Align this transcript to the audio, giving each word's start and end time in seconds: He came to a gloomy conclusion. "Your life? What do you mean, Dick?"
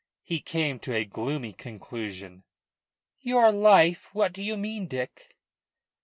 He 0.23 0.41
came 0.41 0.79
to 0.79 0.95
a 0.95 1.05
gloomy 1.05 1.53
conclusion. 1.53 2.41
"Your 3.19 3.51
life? 3.51 4.09
What 4.15 4.33
do 4.33 4.43
you 4.43 4.57
mean, 4.57 4.87
Dick?" 4.87 5.37